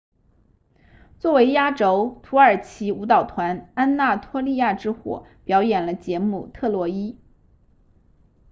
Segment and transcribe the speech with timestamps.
[1.19, 7.19] 作为压轴土耳其舞蹈团安纳托利亚之火表演了节目特洛伊